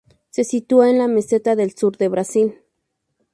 [0.31, 2.55] Se sitúa en la meseta del sur de Brasil.